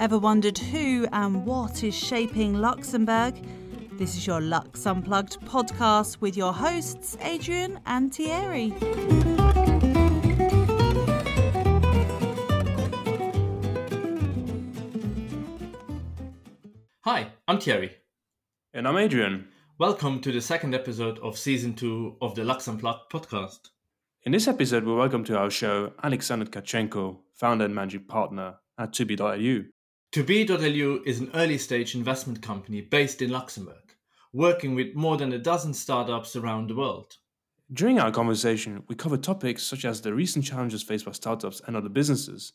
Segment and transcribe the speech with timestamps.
[0.00, 3.34] Ever wondered who and what is shaping Luxembourg?
[3.92, 8.74] This is your Lux Unplugged podcast with your hosts, Adrian and Thierry.
[17.00, 17.96] Hi, I'm Thierry.
[18.74, 19.48] And I'm Adrian.
[19.78, 23.70] Welcome to the second episode of season two of the Lux Unplugged podcast.
[24.24, 28.92] In this episode, we welcome to our show Alexander Tkachenko, founder and managing partner at
[28.92, 29.64] Tubi.lu.
[30.14, 33.96] Tubi.lu is an early stage investment company based in Luxembourg,
[34.32, 37.16] working with more than a dozen startups around the world.
[37.72, 41.74] During our conversation, we cover topics such as the recent challenges faced by startups and
[41.74, 42.52] other businesses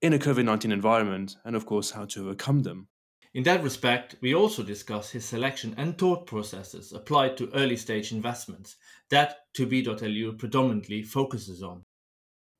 [0.00, 2.88] in a COVID 19 environment, and of course, how to overcome them.
[3.32, 8.10] In that respect, we also discuss his selection and thought processes applied to early stage
[8.10, 8.76] investments
[9.10, 11.84] that Tubi.lu predominantly focuses on.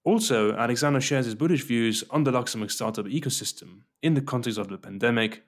[0.05, 4.69] Also, Alexander shares his bullish views on the Luxembourg startup ecosystem in the context of
[4.69, 5.43] the pandemic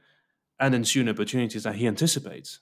[0.59, 2.59] and ensuing opportunities that he anticipates.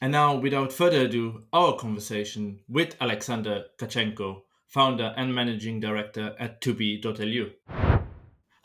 [0.00, 6.60] And now, without further ado, our conversation with Alexander Tkachenko, founder and managing director at
[6.60, 7.50] Tubi.lu.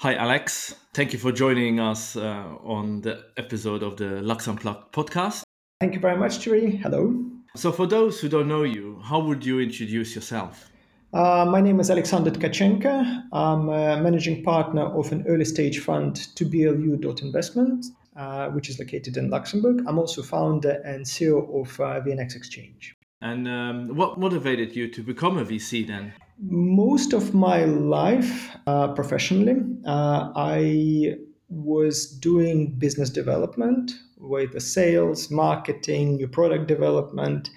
[0.02, 0.76] Hi, Alex.
[0.94, 5.44] Thank you for joining us uh, on the episode of the Lux Unplugged podcast.
[5.82, 6.78] Thank you very much, Thierry.
[6.78, 7.22] Hello.
[7.58, 10.72] So, for those who don't know you, how would you introduce yourself?
[11.14, 13.24] Uh, my name is Alexander Tkachenko.
[13.34, 19.30] I'm a managing partner of an early stage fund, TubiLU.investment, uh, which is located in
[19.30, 19.84] Luxembourg.
[19.86, 22.96] I'm also founder and CEO of uh, VNX Exchange.
[23.22, 26.14] And um, what motivated you to become a VC then?
[26.42, 31.16] Most of my life, uh, professionally, uh, I
[31.50, 37.50] was doing business development with the sales, marketing, new product development,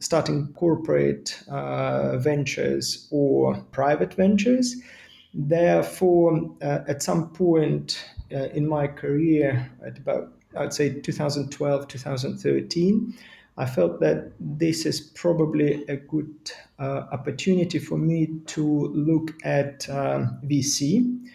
[0.00, 4.76] starting corporate uh, ventures or private ventures.
[5.32, 13.14] Therefore, uh, at some point uh, in my career, at about I'd say 2012, 2013,
[13.58, 16.34] I felt that this is probably a good
[16.78, 21.26] uh, opportunity for me to look at um, VC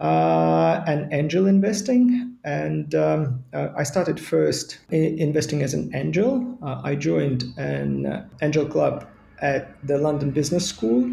[0.00, 2.36] uh, and angel investing.
[2.44, 6.58] And um, uh, I started first investing as an angel.
[6.62, 9.08] Uh, I joined an uh, angel club
[9.40, 11.10] at the London Business School,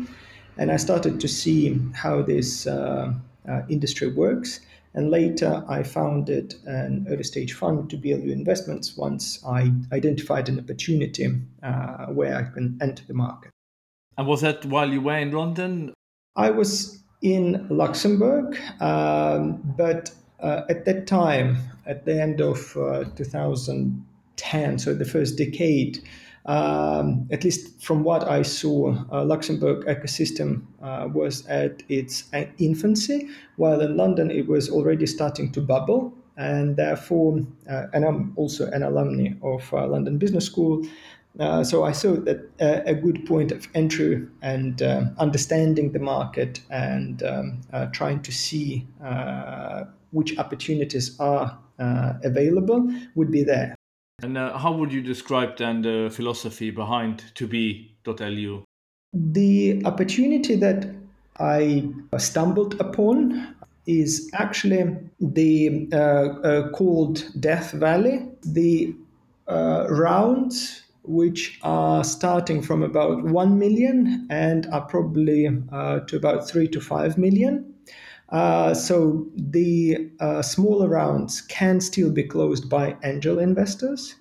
[0.57, 3.13] and I started to see how this uh,
[3.69, 4.59] industry works.
[4.93, 11.31] And later, I founded an early stage fund TubiLU Investments once I identified an opportunity
[11.61, 13.51] uh, where I can enter the market.
[14.17, 15.93] And was that while you were in London?
[16.35, 23.03] I was in Luxembourg, um, but uh, at that time, at the end of uh,
[23.15, 25.99] 2010, so the first decade,
[26.45, 32.25] um, at least from what I saw, uh, Luxembourg ecosystem uh, was at its
[32.57, 36.13] infancy, while in London it was already starting to bubble.
[36.37, 40.85] And therefore, uh, and I'm also an alumni of uh, London Business School.
[41.37, 44.81] Uh, so I saw that uh, a good point of entry and
[45.17, 47.61] understanding the market and um,
[47.91, 48.87] trying to see
[50.11, 51.59] which opportunities are
[52.23, 53.78] available would be there.
[54.21, 58.63] And uh, how would you describe then the philosophy behind Tubi.lu?
[59.13, 60.87] The opportunity that
[61.39, 68.27] I stumbled upon is actually the uh, uh, called Death Valley.
[68.43, 68.93] The
[69.47, 76.47] uh, rounds which are starting from about 1 million and are probably uh, to about
[76.47, 77.68] 3 to 5 million.
[78.31, 84.15] Uh, so the uh, smaller rounds can still be closed by angel investors.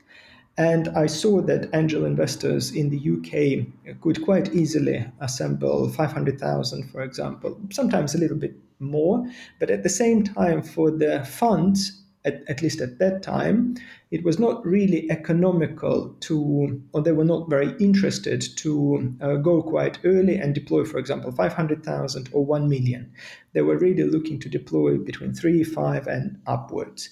[0.56, 7.02] And I saw that angel investors in the UK could quite easily assemble 500,000, for
[7.02, 9.24] example, sometimes a little bit more.
[9.60, 13.74] But at the same time, for the funds, at, at, least at that time,
[14.10, 19.62] it was not really economical to, or they were not very interested to uh, go
[19.62, 23.12] quite early and deploy, for example, 500,000 or 1 million.
[23.52, 27.10] They were really looking to deploy between 3, 5, and upwards.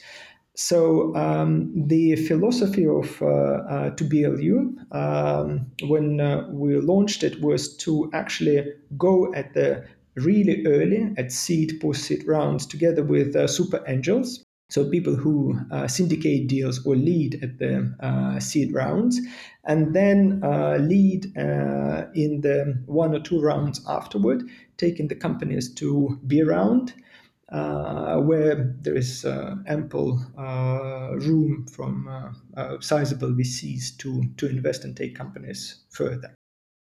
[0.54, 7.76] So um, the philosophy of uh, uh, TubiLU, um, when uh, we launched it, was
[7.78, 9.84] to actually go at the
[10.14, 14.45] really early, at seed, post-seed rounds, together with uh, super angels.
[14.68, 19.20] So people who uh, syndicate deals or lead at the uh, seed rounds,
[19.64, 20.40] and then
[20.88, 21.26] lead
[22.14, 24.42] in the one or two rounds afterward,
[24.76, 26.92] taking the companies to B round
[27.52, 34.48] uh, where there is uh, ample uh, room from uh, uh, sizable VCs to, to
[34.48, 36.34] invest and take companies further.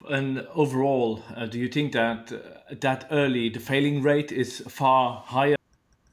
[0.10, 5.24] And overall, uh, do you think that uh, that early the failing rate is far
[5.26, 5.56] higher?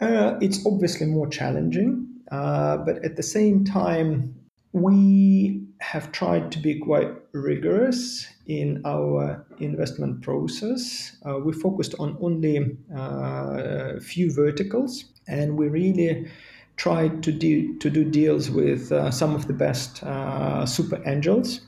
[0.01, 4.35] Uh, it's obviously more challenging, uh, but at the same time,
[4.73, 11.17] we have tried to be quite rigorous in our investment process.
[11.27, 12.59] Uh, we focused on only
[12.95, 16.31] uh, a few verticals, and we really
[16.77, 21.61] tried to do to do deals with uh, some of the best uh, super angels.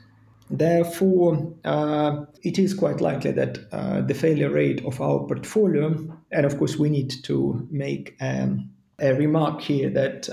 [0.55, 5.95] Therefore, uh, it is quite likely that uh, the failure rate of our portfolio,
[6.31, 8.69] and of course, we need to make um,
[8.99, 10.29] a remark here that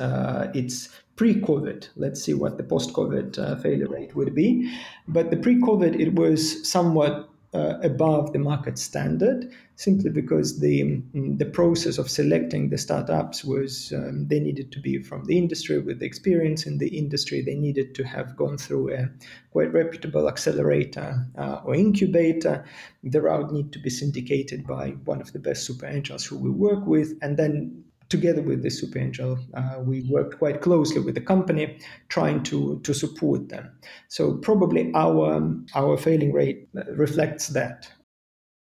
[0.55, 1.89] it's pre-COVID.
[1.97, 4.71] Let's see what the post-COVID uh, failure rate would be.
[5.09, 11.37] But the pre-COVID, it was somewhat uh, above the market standard, simply because the mm,
[11.37, 15.79] the process of selecting the startups was um, they needed to be from the industry
[15.81, 17.43] with the experience in the industry.
[17.43, 19.09] They needed to have gone through a
[19.51, 22.65] quite reputable accelerator uh, or incubator.
[23.03, 26.51] The route need to be syndicated by one of the best super angels who we
[26.51, 31.15] work with, and then together with the Super Angel, uh, we worked quite closely with
[31.15, 31.79] the company,
[32.09, 33.71] trying to to support them.
[34.09, 35.43] So probably our
[35.75, 37.89] our failing rate reflects that.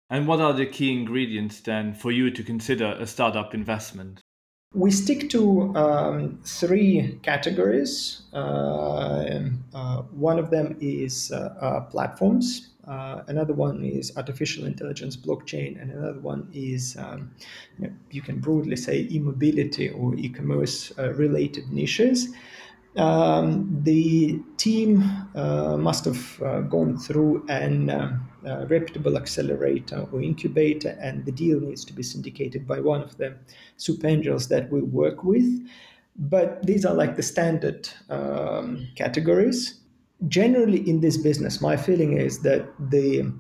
[0.09, 4.21] And what are the key ingredients then for you to consider a startup investment?
[4.73, 8.23] We stick to um, three categories.
[8.33, 9.39] Uh,
[9.73, 12.74] uh, one of them is uh, uh platforms.
[12.87, 17.31] Uh, another one is artificial intelligence blockchain, and another one is um,
[17.79, 22.29] you, know, you, can broadly say e-mobility or e-commerce uh, related niches.
[22.95, 25.03] Um, the team
[25.33, 31.59] uh, must have uh, gone through an uh, reputable accelerator or incubator, and the deal
[31.59, 33.35] needs to be syndicated by one of the
[33.77, 35.67] super angels that we work with.
[36.17, 39.81] But these are like the standard um, categories
[40.27, 43.31] generally in this business, my feeling is that the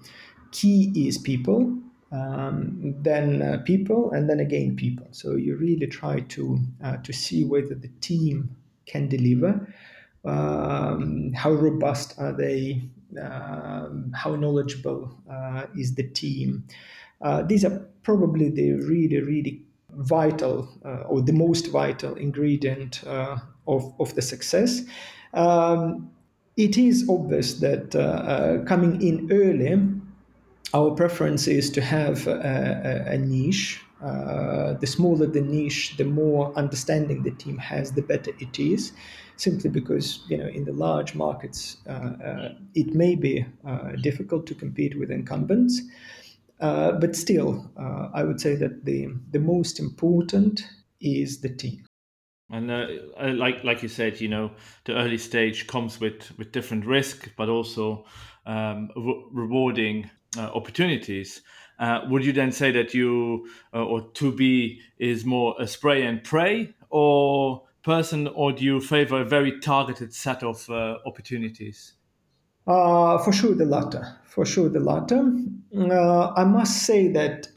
[0.51, 1.77] key is people,
[2.11, 5.07] um, then uh, people, and then again people.
[5.11, 8.55] So you really try to uh, to see whether the team
[8.85, 9.67] can deliver.
[10.23, 12.81] Um, how robust are they?
[13.21, 16.65] Um, how knowledgeable uh, is the team?
[17.21, 19.61] Uh, these are probably the really, really
[19.91, 23.37] vital uh, or the most vital ingredient uh,
[23.67, 24.81] of, of the success.
[25.33, 26.11] Um,
[26.57, 29.77] it is obvious that uh, uh, coming in early,
[30.73, 33.81] our preference is to have a, a, a niche.
[34.01, 38.91] Uh, the smaller the niche, the more understanding the team has, the better it is.
[39.37, 44.47] Simply because you know in the large markets, uh, uh, it may be uh, difficult
[44.47, 45.81] to compete with incumbents.
[46.59, 47.69] but still,
[48.13, 50.65] I would say that the the most important
[51.01, 51.85] is the team.
[52.51, 52.87] And uh,
[53.17, 54.51] like like you said, you know,
[54.83, 58.05] the early stage comes with with different risk, but also
[58.45, 61.41] um, re- rewarding uh, opportunities.
[61.79, 66.05] Uh, would you then say that you uh, or to be is more a spray
[66.05, 71.93] and pray or person, or do you favor a very targeted set of uh, opportunities?
[72.67, 74.17] Uh, for sure, the latter.
[74.23, 75.33] For sure, the latter.
[75.75, 77.47] I must say that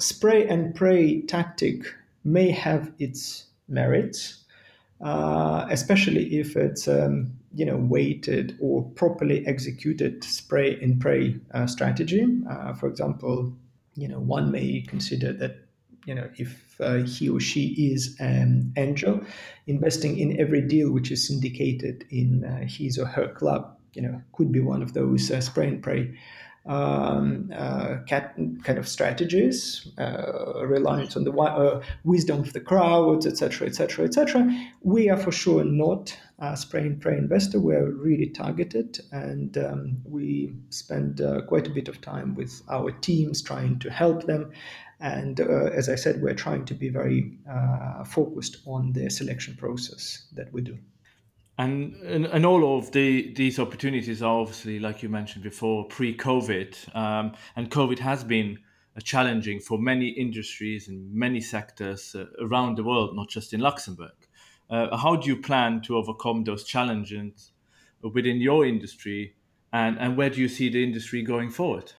[0.00, 1.84] spray and pray tactic
[2.24, 4.44] may have its merits,
[5.00, 11.66] uh, especially if it's um, you know weighted or properly executed spray and pray uh,
[11.66, 12.26] strategy.
[12.48, 13.52] Uh, for example,
[13.96, 15.56] you know one may consider that
[16.06, 19.20] you know if uh, he or she is an angel
[19.66, 24.20] investing in every deal which is syndicated in uh, his or her club you know
[24.32, 26.12] could be one of those uh, spray and pray
[26.66, 33.66] um, uh, kind of strategies, uh, reliance on the uh, wisdom of the crowds, etc.,
[33.66, 34.68] etc., etc.
[34.82, 37.58] We are for sure not a spray and pray investor.
[37.58, 42.90] We are really targeted, and um, we spend quite a bit of time with our
[42.90, 44.52] teams trying to help them.
[45.02, 49.56] And uh, as I said, we're trying to be very uh, focused on the selection
[49.56, 50.78] process that we do.
[51.58, 56.96] And, and, and all of the these opportunities are obviously, like you mentioned before, pre-COVID,
[56.96, 58.58] um, and COVID has been
[59.04, 64.12] challenging for many industries and many sectors uh, around the world, not just in Luxembourg.
[64.70, 67.52] Uh, how do you plan to overcome those challenges
[68.14, 69.34] within your industry,
[69.72, 71.92] and, and where do you see the industry going forward?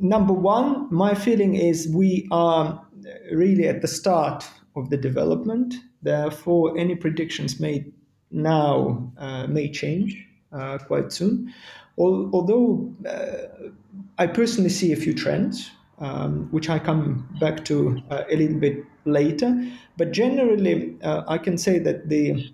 [0.00, 2.86] Number one, my feeling is we are
[3.32, 4.44] really at the start
[4.76, 5.74] of the development.
[6.02, 7.92] Therefore, any predictions made
[8.32, 11.52] now uh, may change uh, quite soon.
[11.98, 13.68] Although uh,
[14.18, 18.84] I personally see a few trends, um, which I come back to a little bit
[19.04, 22.50] later, but generally I can say that the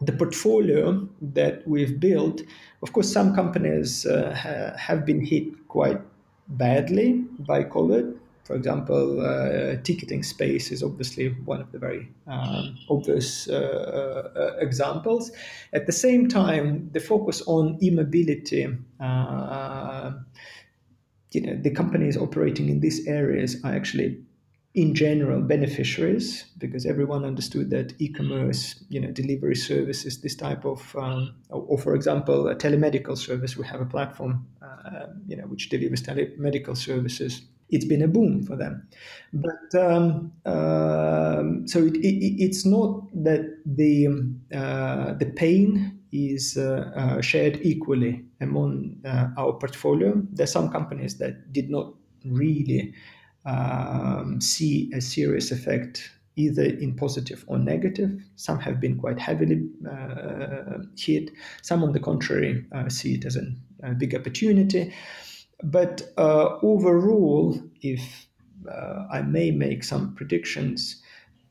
[0.00, 2.42] the portfolio that we've built,
[2.82, 6.00] of course, some companies uh, ha- have been hit quite
[6.48, 8.17] badly by COVID.
[8.48, 14.56] For example, uh, ticketing space is obviously one of the very um, obvious uh, uh
[14.58, 15.30] examples.
[15.74, 20.12] At the same time, the focus on e-mobility, uh,
[21.32, 24.16] you know, the companies operating in these areas are actually
[24.72, 30.96] in general beneficiaries because everyone understood that e-commerce you know delivery services this type of
[30.96, 35.44] um, or, or, for example a telemedical service we have a platform uh, you know
[35.44, 38.86] which delivers telemedical services it's been a boom for them
[39.32, 44.06] but um, um, so it, it, it's not that the
[44.54, 51.18] uh, the pain is uh, uh shared equally among uh, our portfolio there's some companies
[51.18, 51.92] that did not
[52.24, 52.94] really
[53.44, 58.22] um, see a serious effect either in positive or negative.
[58.36, 61.30] Some have been quite heavily uh, hit.
[61.62, 64.94] Some, on the contrary, uh, see it as a big opportunity.
[65.62, 68.26] But uh, overall, if
[68.70, 71.02] uh, I may make some predictions,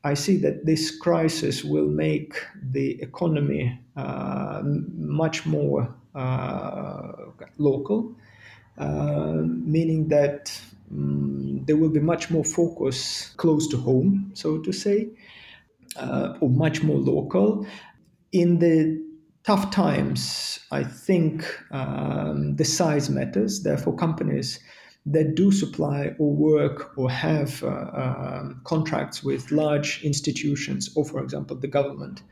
[0.04, 7.12] I see that this crisis will make the economy uh, much more uh,
[7.58, 8.14] local,
[8.78, 10.58] meaning that
[10.90, 15.08] um, there will be much more focus close to home, so to say,
[15.96, 17.66] uh, or much more local.
[18.32, 19.07] In the
[19.48, 23.62] tough times, I think um, the size matters.
[23.62, 24.60] Therefore, companies
[25.12, 31.22] that do supply or work or have uh, um, contracts with large institutions or, for
[31.22, 32.22] example, the government,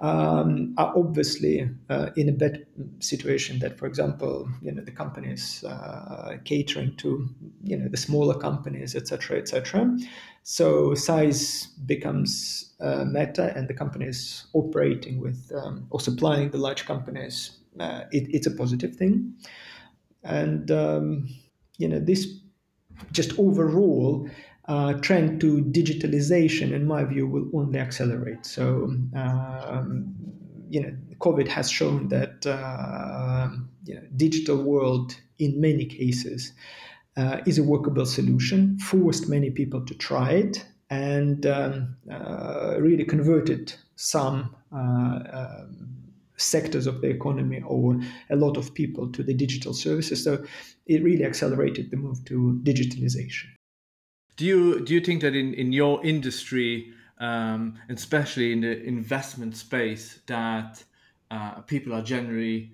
[0.00, 2.66] um, are obviously uh, in a better
[3.00, 7.28] situation that, for example, you know the companies uh, catering to
[7.62, 9.96] you know the smaller companies, etc., etc.
[10.42, 16.86] So size becomes a matter, and the companies operating with um, or supplying the large
[16.86, 19.34] companies, uh, it, it's a positive thing,
[20.24, 21.28] and um,
[21.80, 22.20] you know this
[23.12, 24.28] just overall
[24.68, 28.46] uh, trend to digitalization, in my view, will only accelerate.
[28.46, 30.14] So, um,
[30.68, 33.48] you know, COVID has shown that uh,
[33.84, 36.52] you know, digital world, in many cases,
[37.16, 38.78] uh, is a workable solution.
[38.78, 44.54] Forced many people to try it, and um, uh, really converted some.
[44.72, 45.99] Uh, um,
[46.40, 50.24] sectors of the economy or a lot of people to the digital services.
[50.24, 50.44] So
[50.86, 53.46] it really accelerated the move to digitalization.
[54.36, 59.56] Do you do you think that in in your industry, um, especially in the investment
[59.56, 60.82] space, that
[61.30, 62.72] uh, people are generally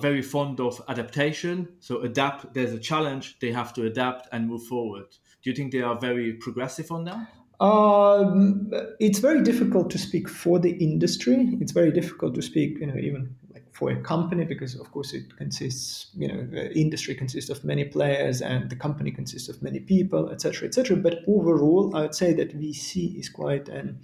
[0.00, 1.68] very fond of adaptation?
[1.80, 2.52] So adapt.
[2.54, 5.06] There's a challenge, they have to adapt and move forward.
[5.42, 7.26] Do you think they are very progressive on that?
[7.60, 11.58] Um, it's very difficult to speak for the industry.
[11.60, 15.12] It's very difficult to speak, you know, even like for a company because of course
[15.12, 19.62] it consists you know the industry consists of many players and the company consists of
[19.62, 23.98] many people etc etc but overall i would say that vc is quite an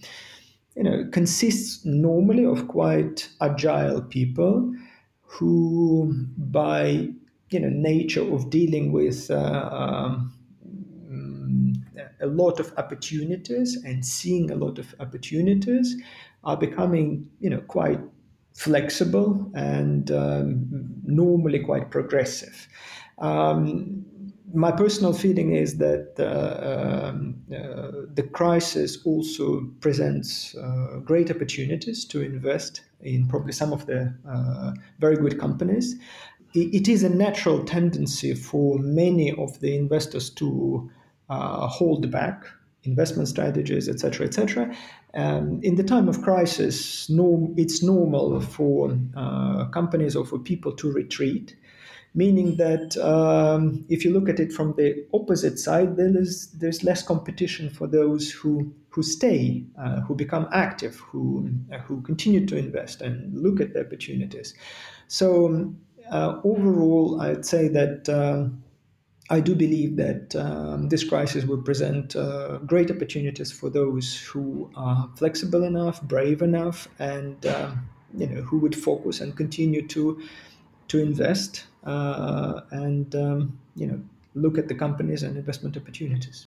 [0.76, 4.75] you know consists normally of quite agile people
[5.20, 7.08] who by
[7.50, 10.36] you know nature of dealing with uh, um,
[12.26, 15.97] a lot of opportunities and seeing a lot of opportunities
[16.45, 18.00] are becoming you know quite
[18.54, 20.66] flexible and um,
[21.04, 22.68] normally quite progressive.
[23.18, 24.04] Um,
[24.54, 32.04] my personal feeling is that uh, um, uh, the crisis also presents uh, great opportunities
[32.06, 35.97] to invest in probably some of the uh, very good companies.
[36.54, 40.90] It, it is a natural tendency for many of the investors to
[41.28, 42.45] uh, hold back
[42.87, 44.75] investment strategies, etc., etc.
[45.14, 50.73] Um, in the time of crisis, norm, it's normal for uh, companies or for people
[50.76, 51.56] to retreat,
[52.14, 56.85] meaning that um, if you look at it from the opposite side, there is there's
[56.85, 62.47] less competition for those who who stay, uh, who become active, who uh, who continue
[62.47, 64.54] to invest and look at the opportunities.
[65.09, 65.75] So
[66.11, 68.09] uh, overall, I'd say that.
[69.28, 74.71] I do believe that um, this crisis will present uh, great opportunities for those who
[74.76, 80.23] are flexible enough, brave enough, and um, you know who would focus and continue to
[80.88, 84.00] to invest uh, and um, you know
[84.35, 86.47] look at the companies and investment opportunities.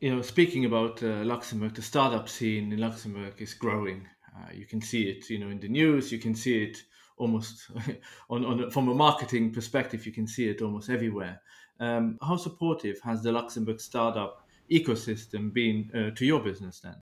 [0.00, 4.06] You know, speaking about uh, Luxembourg, the startup scene in Luxembourg is growing.
[4.36, 6.12] Uh, you can see it, you know, in the news.
[6.12, 6.82] You can see it
[7.16, 7.70] almost
[8.30, 10.06] on, on from a marketing perspective.
[10.06, 11.40] You can see it almost everywhere.
[11.80, 16.96] Um, how supportive has the Luxembourg startup ecosystem been uh, to your business then?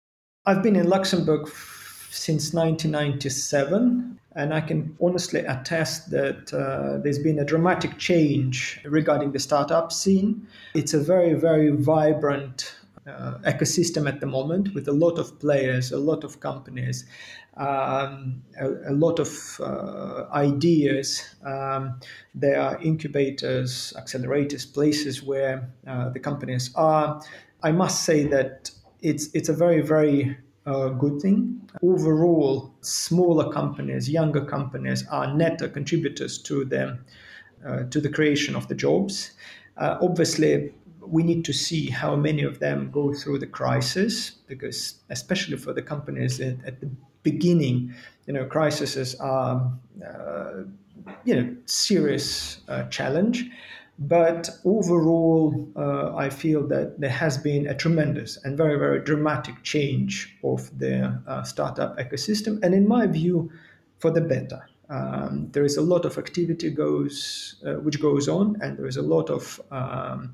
[0.46, 1.48] I've been in Luxembourg
[2.10, 9.32] since 1997, and I can honestly attest that uh, there's been a dramatic change regarding
[9.32, 10.48] the startup scene.
[10.74, 12.76] It's a very, very vibrant
[13.08, 17.06] uh, ecosystem at the moment with a lot of players, a lot of companies,
[17.58, 21.36] um, a, a, lot of uh, ideas.
[21.46, 22.00] Um,
[22.34, 27.22] there are incubators, accelerators, places where uh, the companies are.
[27.62, 31.62] I must say that it's it's a very very uh, good thing.
[31.84, 36.98] Overall, smaller companies, younger companies are net contributors to the
[37.66, 39.32] uh, to the creation of the jobs.
[39.78, 40.74] Uh, obviously,
[41.06, 45.74] we need to see how many of them go through the crisis because, especially for
[45.74, 46.90] the companies at, at the
[47.24, 47.94] beginning,
[48.26, 49.72] you know, crises are
[50.06, 50.64] uh,
[51.26, 53.50] you know serious uh, challenge.
[54.00, 59.62] But overall, uh, I feel that there has been a tremendous and very, very dramatic
[59.62, 63.52] change of the uh, startup ecosystem, and in my view,
[64.00, 64.68] for the better.
[64.90, 68.98] Um, there is a lot of activity goes uh, which goes on, and there is
[68.98, 70.34] a lot of um,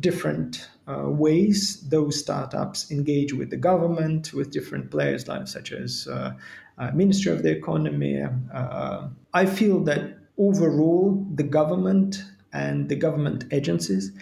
[0.00, 6.06] different uh, ways those startups engage with the government, with different players like, such as
[6.08, 6.32] uh,
[6.78, 8.22] uh, Ministry of the Economy.
[8.54, 12.22] Uh, I feel that overall the government
[12.52, 14.12] and the government agencies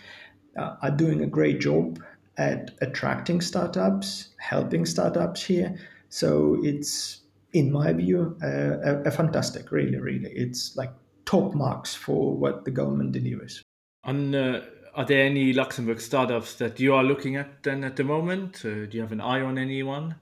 [0.57, 2.01] uh, are doing a great job
[2.37, 5.79] at attracting startups, helping startups here.
[6.09, 7.21] So it's,
[7.53, 10.31] in my view, a, a fantastic, really, really.
[10.31, 10.91] It's like
[11.27, 13.63] top marks for what the government delivers.
[14.05, 14.61] And uh,
[14.95, 18.63] are there any Luxembourg startups that you are looking at then at the moment?
[18.65, 20.15] Uh, do you have an eye on anyone?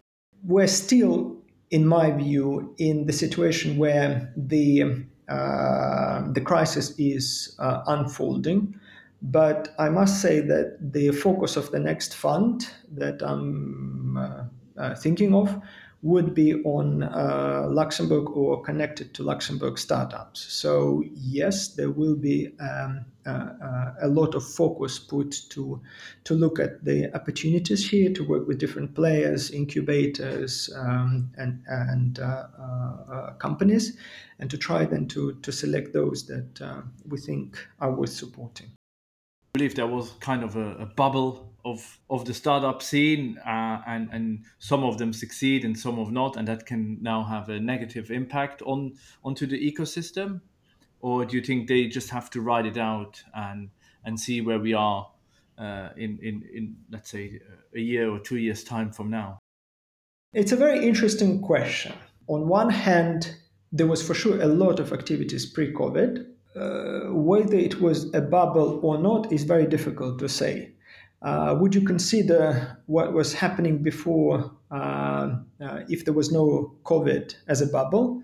[0.45, 1.37] We're still,
[1.71, 8.75] in my view, in the situation where the uh, the crisis is uh, unfolding.
[9.23, 14.45] But I must say that the focus of the next fund that I'm uh,
[14.76, 15.55] uh thinking of
[16.02, 20.40] would be on uh, Luxembourg or connected to Luxembourg startups.
[20.52, 25.80] So, yes, there will be um, uh, uh, a lot of focus put to,
[26.25, 32.18] to look at the opportunities here, to work with different players, incubators, um, and, and
[32.18, 33.97] uh, uh, companies,
[34.41, 38.67] and to try then to, to select those that uh, we think are worth supporting.
[39.54, 43.83] I believe there was kind of a, a bubble of of the startup scene, uh,
[43.87, 47.49] and and some of them succeed and some of not, and that can now have
[47.49, 48.95] a negative impact on
[49.25, 50.41] onto the ecosystem.
[51.01, 53.71] Or do you think they just have to ride it out and
[54.05, 55.11] and see where we are
[55.59, 57.41] uh, in in in let's say
[57.75, 59.39] a year or two years time from now?
[60.33, 61.93] It's a very interesting question.
[62.29, 63.37] On one hand,
[63.71, 66.27] there was for sure a lot of activities pre-COVID.
[66.55, 70.71] Uh, whether it was a bubble or not is very difficult to say.
[71.23, 77.35] Uh, would you consider what was happening before, uh, uh, if there was no COVID,
[77.47, 78.23] as a bubble?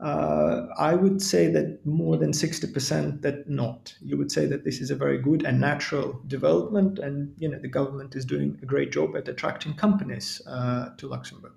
[0.00, 3.94] Uh, I would say that more than 60% that not.
[4.02, 7.58] You would say that this is a very good and natural development, and you know
[7.58, 11.52] the government is doing a great job at attracting companies uh, to Luxembourg.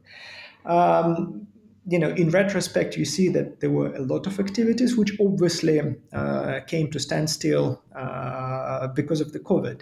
[0.66, 1.48] Um,
[1.90, 5.82] you know, in retrospect, you see that there were a lot of activities which obviously
[6.14, 9.82] uh, came to standstill uh, because of the COVID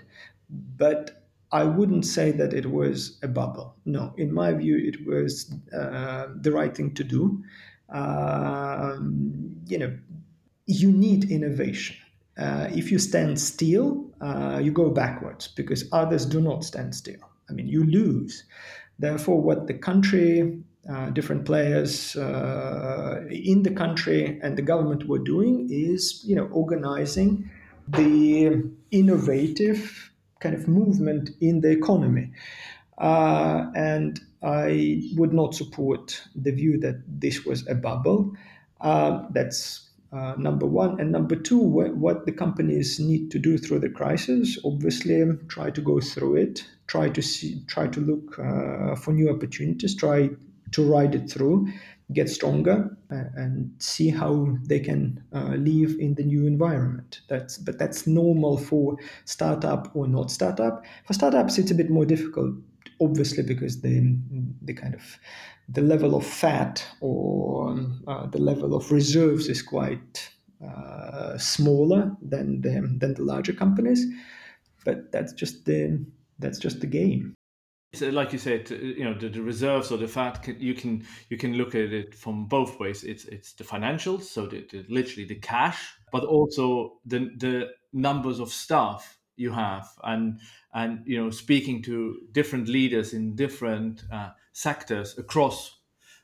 [0.49, 3.75] but I wouldn't say that it was a bubble.
[3.85, 7.43] No, in my view, it was uh, the right thing to do.
[7.89, 9.97] Um, you know,
[10.65, 11.95] you need innovation.
[12.37, 17.21] Uh, if you stand still, uh, you go backwards because others do not stand still.
[17.49, 18.43] I mean, you lose.
[18.99, 25.19] Therefore, what the country, uh, different players uh, in the country, and the government were
[25.19, 27.49] doing is, you know, organizing
[27.87, 30.11] the innovative
[30.45, 32.29] kind of movement in the economy.
[32.99, 38.31] Uh, and I would not support the view that this was a bubble.
[38.79, 40.99] Uh, that's uh, number one.
[40.99, 45.71] And number two, wh- what the companies need to do through the crisis, obviously, try
[45.71, 50.29] to go through it, try to see, try to look uh, for new opportunities, try
[50.71, 51.67] to ride it through,
[52.13, 57.21] get stronger uh, and see how they can uh, live in the new environment.
[57.27, 60.83] That's but that's normal for startup or not startup.
[61.05, 62.55] For startups, it's a bit more difficult,
[63.01, 64.17] obviously, because the
[64.61, 65.17] the kind of
[65.67, 67.75] the level of fat or
[68.07, 70.29] uh, the level of reserves is quite
[70.63, 74.05] uh, smaller than the, than the larger companies.
[74.83, 76.05] But that's just the
[76.37, 77.35] that's just the game
[78.01, 80.45] like you said, you know the, the reserves or the fat.
[80.59, 83.03] you can you can look at it from both ways.
[83.03, 88.39] It's it's the financials, so the, the, literally the cash, but also the the numbers
[88.39, 90.39] of staff you have, and
[90.73, 95.77] and you know speaking to different leaders in different uh, sectors across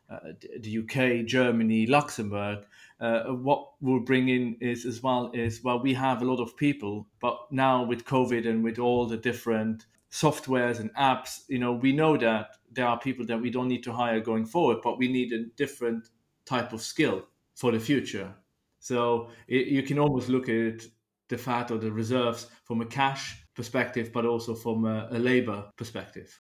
[0.09, 0.19] uh,
[0.59, 2.65] the UK, Germany, Luxembourg,
[2.99, 6.55] uh, what we'll bring in is as well is well we have a lot of
[6.55, 11.71] people, but now with COVID and with all the different softwares and apps, you know,
[11.71, 14.97] we know that there are people that we don't need to hire going forward, but
[14.97, 16.09] we need a different
[16.45, 18.33] type of skill for the future.
[18.79, 20.83] So it, you can almost look at
[21.29, 25.65] the fat or the reserves from a cash perspective, but also from a, a labor
[25.77, 26.39] perspective.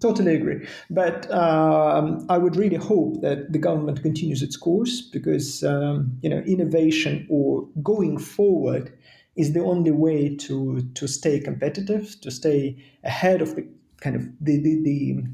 [0.00, 0.66] Totally agree.
[0.90, 6.28] But um, I would really hope that the government continues its course because um, you
[6.30, 8.92] know innovation or going forward
[9.36, 13.66] is the only way to to stay competitive, to stay ahead of the
[14.00, 15.24] kind of the the the,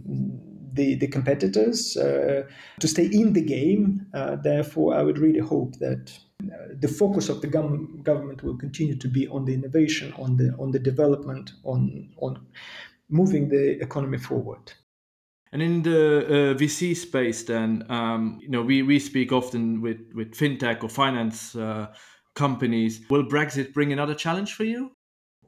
[0.73, 2.43] the, the competitors, uh,
[2.79, 4.07] to stay in the game.
[4.15, 6.13] Uh, therefore, I would really hope that
[6.45, 10.37] uh, the focus of the gov- government will continue to be on the innovation, on
[10.37, 12.47] the on the development, on on
[13.09, 14.73] moving the economy forward.
[15.53, 20.01] And in the uh, VC space, then um, you know we, we speak often with
[20.15, 21.89] with fintech or finance uh,
[22.41, 23.01] companies.
[23.11, 24.81] Will Brexit bring another challenge for you?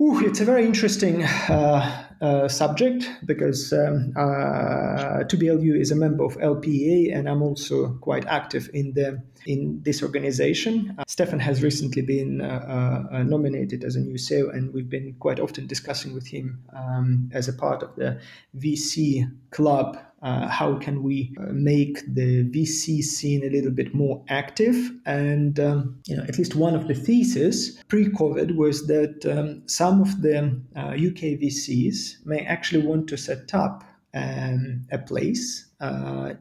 [0.00, 6.24] Ooh, it's a very interesting uh, uh, subject because um, uh, 2BLU is a member
[6.24, 10.94] of LPEA, and I'm also quite active in the in this organization.
[10.98, 15.14] Uh, Stefan has recently been uh, uh, nominated as a new CEO, and we've been
[15.18, 18.20] quite often discussing with him um, as a part of the
[18.56, 24.24] VC club uh, how can we uh, make the VC scene a little bit more
[24.28, 24.76] active?
[25.04, 30.00] And um, you know, at least one of the theses pre-COVID was that um, some
[30.00, 36.34] of the uh, UK VCs may actually want to set up um, a place uh,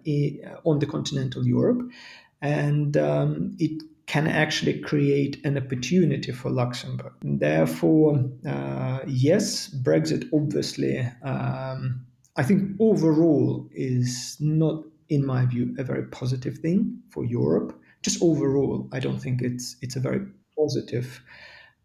[0.63, 1.81] on the continental Europe,
[2.41, 7.13] and um, it can actually create an opportunity for Luxembourg.
[7.23, 12.05] Therefore, uh, yes, Brexit obviously um,
[12.37, 17.77] I think overall is not, in my view, a very positive thing for Europe.
[18.03, 20.21] Just overall, I don't think it's it's a very
[20.57, 21.21] positive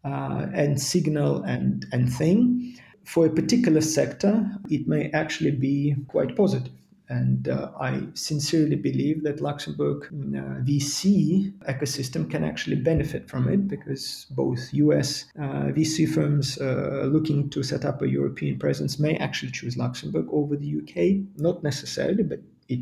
[0.03, 2.75] uh, and signal and and thing.
[3.03, 6.73] For a particular sector, it may actually be quite positive.
[7.09, 13.67] And uh, I sincerely believe that Luxembourg uh, VC ecosystem can actually benefit from it
[13.67, 19.15] because both US uh, VC firms uh, looking to set up a European presence may
[19.17, 21.25] actually choose Luxembourg over the UK.
[21.37, 22.79] Not necessarily, but it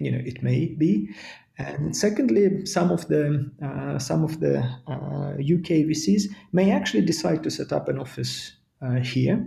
[0.00, 1.10] you know it may be.
[1.58, 7.42] And secondly, some of the uh, some of the UK uh, VCs may actually decide
[7.42, 8.52] to set up an office
[9.02, 9.46] here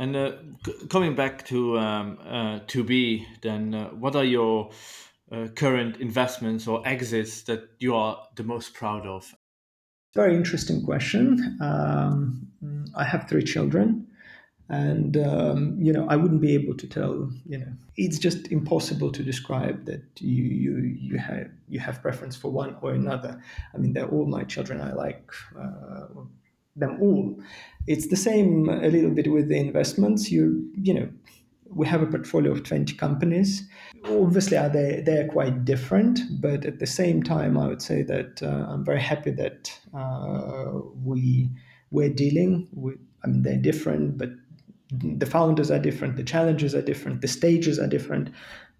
[0.00, 0.32] and uh,
[0.64, 4.70] c- coming back to um, uh, 2B, then uh, what are your
[5.30, 9.34] uh, current investments or exits that you are the most proud of?
[10.14, 11.58] Very interesting question.
[11.60, 12.48] Um,
[12.96, 14.08] I have three children,
[14.70, 17.30] and um, you know I wouldn't be able to tell.
[17.46, 22.34] You know, it's just impossible to describe that you you you have you have preference
[22.34, 23.40] for one or another.
[23.74, 24.80] I mean, they're all my children.
[24.80, 26.06] I like uh,
[26.80, 27.38] them all.
[27.86, 30.30] It's the same a little bit with the investments.
[30.30, 31.08] You you know,
[31.66, 33.68] we have a portfolio of 20 companies.
[34.04, 38.42] Obviously, are they they're quite different, but at the same time, I would say that
[38.42, 41.50] uh, I'm very happy that uh, we
[41.90, 42.98] we're dealing with.
[43.22, 44.30] I mean, they're different, but
[44.92, 48.30] the founders are different, the challenges are different, the stages are different.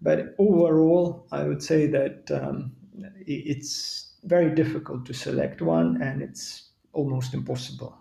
[0.01, 2.71] But overall, I would say that um,
[3.25, 7.97] it's very difficult to select one, and it's almost impossible.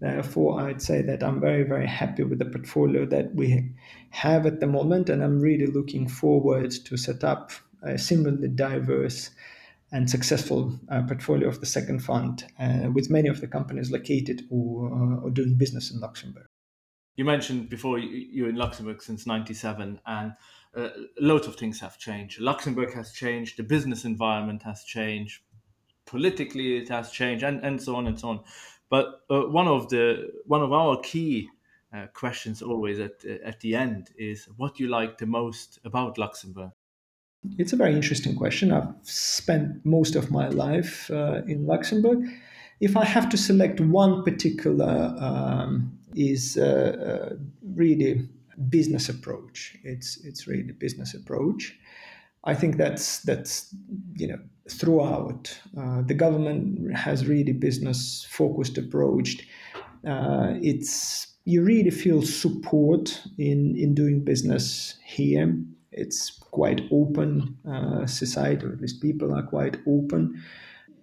[0.00, 3.70] Therefore, I'd say that I'm very, very happy with the portfolio that we
[4.10, 7.52] have at the moment, and I'm really looking forward to set up
[7.82, 9.30] a similarly diverse
[9.92, 14.42] and successful uh, portfolio of the second fund, uh, with many of the companies located
[14.50, 16.46] or, uh, or doing business in Luxembourg.
[17.16, 20.32] You mentioned before you're in Luxembourg since '97, and
[20.76, 20.88] uh,
[21.20, 22.40] loads of things have changed.
[22.40, 25.42] Luxembourg has changed, the business environment has changed,
[26.14, 28.40] politically it has changed, and, and so on and so on.
[28.88, 31.48] But uh, one of the one of our key
[31.92, 36.70] uh, questions always at at the end is what you like the most about Luxembourg.
[37.58, 38.72] It's a very interesting question.
[38.72, 42.20] I've spent most of my life uh, in Luxembourg.
[42.80, 47.36] If I have to select one particular, um, is uh, uh,
[47.74, 48.28] really
[48.68, 49.76] business approach.
[49.84, 51.76] It's it's really business approach.
[52.44, 53.74] I think that's that's
[54.14, 54.38] you know
[54.70, 59.46] throughout uh, the government has really business focused approach.
[60.06, 65.54] Uh, it's you really feel support in in doing business here.
[65.92, 70.42] It's quite open uh, society, or at least people are quite open.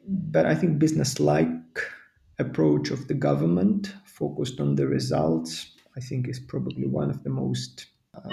[0.08, 1.48] But I think business-like
[2.40, 5.72] approach of the government focused on the results.
[5.96, 7.86] I think is probably one of the most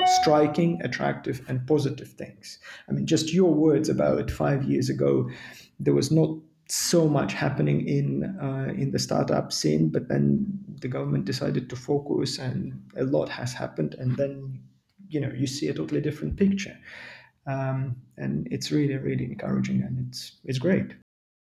[0.07, 2.59] striking, attractive, and positive things.
[2.89, 5.31] I mean, just your words about five years ago,
[5.81, 6.31] there was not
[6.69, 10.47] so much happening in uh, in the startup scene, but then
[10.81, 14.61] the government decided to focus, and a lot has happened, and then
[15.09, 16.77] you know you see a totally different picture,
[17.47, 20.95] um, and it's really really encouraging, and it's it's great.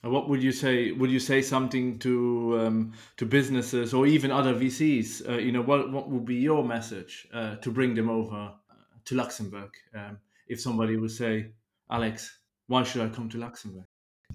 [0.02, 0.92] What would you say?
[0.92, 5.28] Would you say something to um, to businesses or even other VCs?
[5.28, 8.86] Uh, you know, what what would be your message uh, to bring them over uh,
[9.06, 9.72] to Luxembourg?
[9.96, 11.52] Um, if somebody would say,
[11.90, 13.86] Alex, why should I come to Luxembourg?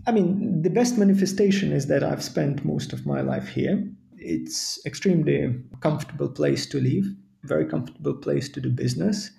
[0.07, 3.89] I mean, the best manifestation is that I've spent most of my life here.
[4.17, 7.05] It's extremely comfortable place to live,
[7.45, 9.31] very comfortable place to do business,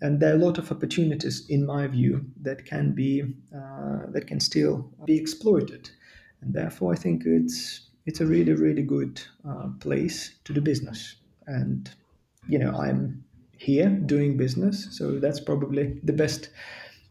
[0.00, 3.22] and there are a lot of opportunities, in my view, that can be
[3.54, 5.90] uh, that can still be exploited,
[6.40, 11.16] and therefore I think it's it's a really really good uh, place to do business.
[11.46, 11.90] And
[12.48, 13.24] you know, I'm
[13.58, 16.50] here doing business, so that's probably the best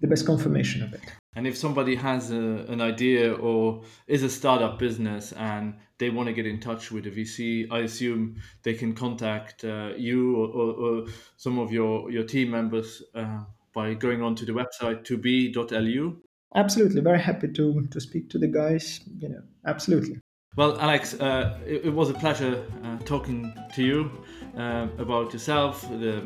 [0.02, 1.02] the best confirmation of it.
[1.38, 6.26] And if somebody has a, an idea or is a startup business and they want
[6.26, 10.48] to get in touch with a VC, I assume they can contact uh, you or,
[10.48, 16.20] or, or, some of your, your team members uh, by going onto the website tobe.lu.
[16.56, 19.02] Absolutely, very happy to to speak to the guys.
[19.20, 20.20] You know, absolutely.
[20.58, 24.12] Well, Alex, uh, it, it, was a pleasure uh, talking to you
[24.58, 26.24] uh, about yourself, the,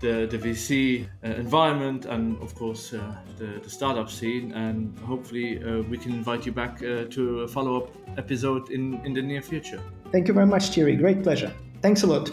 [0.00, 4.52] the, the VC uh, environment, and of course uh, the, the startup scene.
[4.52, 9.12] And hopefully, uh, we can invite you back to a follow up episode in, in
[9.12, 9.82] the near future.
[10.10, 10.96] Thank you very much, Thierry.
[10.96, 11.52] Great pleasure.
[11.82, 12.30] Thanks a lot.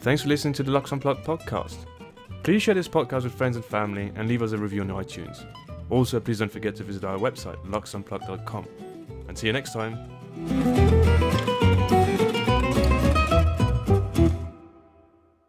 [0.00, 1.86] Thanks for listening to the Lux Unplugged podcast.
[2.42, 5.46] Please share this podcast with friends and family and leave us a review on iTunes.
[5.88, 8.87] Also, please don't forget to visit our website, luxunplugged.com.
[9.38, 10.77] See you next time.